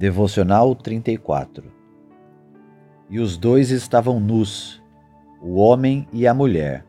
[0.00, 1.70] Devocional 34
[3.10, 4.82] E os dois estavam nus,
[5.42, 6.86] o homem e a mulher,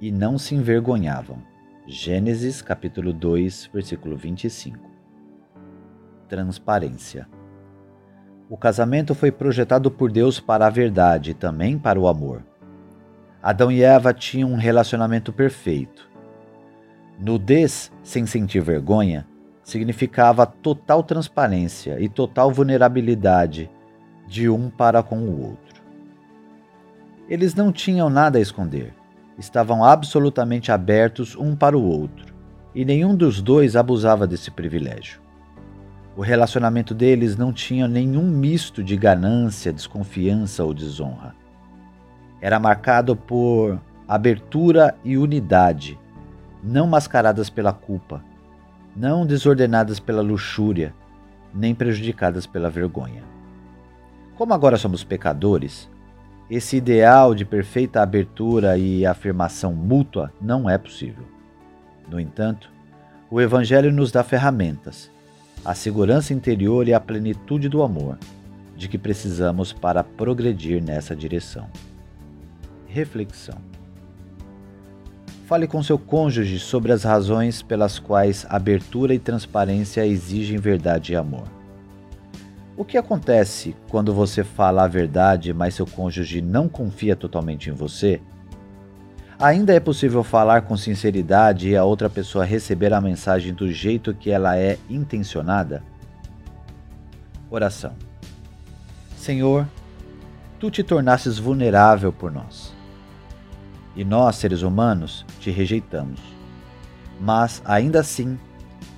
[0.00, 1.38] e não se envergonhavam.
[1.86, 4.76] Gênesis capítulo 2, versículo 25.
[6.28, 7.28] Transparência.
[8.50, 12.42] O casamento foi projetado por Deus para a verdade e também para o amor.
[13.40, 16.10] Adão e Eva tinham um relacionamento perfeito.
[17.20, 19.28] Nudez sem sentir vergonha
[19.62, 23.70] significava total transparência e total vulnerabilidade
[24.26, 25.82] de um para com o outro.
[27.28, 28.92] Eles não tinham nada a esconder,
[29.38, 32.34] estavam absolutamente abertos um para o outro,
[32.74, 35.20] e nenhum dos dois abusava desse privilégio.
[36.16, 41.34] O relacionamento deles não tinha nenhum misto de ganância, desconfiança ou desonra.
[42.40, 45.98] Era marcado por abertura e unidade,
[46.62, 48.22] não mascaradas pela culpa
[48.96, 50.94] não desordenadas pela luxúria,
[51.54, 53.22] nem prejudicadas pela vergonha.
[54.36, 55.88] Como agora somos pecadores,
[56.50, 61.24] esse ideal de perfeita abertura e afirmação mútua não é possível.
[62.08, 62.70] No entanto,
[63.30, 65.10] o Evangelho nos dá ferramentas,
[65.64, 68.18] a segurança interior e a plenitude do amor
[68.76, 71.68] de que precisamos para progredir nessa direção.
[72.86, 73.58] Reflexão
[75.46, 81.16] Fale com seu cônjuge sobre as razões pelas quais abertura e transparência exigem verdade e
[81.16, 81.44] amor.
[82.76, 87.72] O que acontece quando você fala a verdade, mas seu cônjuge não confia totalmente em
[87.72, 88.20] você?
[89.38, 94.14] Ainda é possível falar com sinceridade e a outra pessoa receber a mensagem do jeito
[94.14, 95.82] que ela é intencionada?
[97.50, 97.92] Oração.
[99.16, 99.66] Senhor,
[100.58, 102.71] tu te tornastes vulnerável por nós
[103.94, 106.20] e nós, seres humanos, te rejeitamos.
[107.20, 108.38] Mas, ainda assim,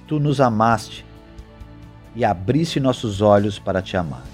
[0.06, 1.04] tu nos amaste
[2.14, 4.24] e abriste nossos olhos para te amar.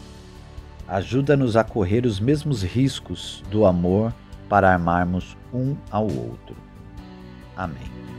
[0.87, 4.13] Ajuda-nos a correr os mesmos riscos do amor
[4.49, 6.57] para armarmos um ao outro.
[7.57, 8.10] Amém.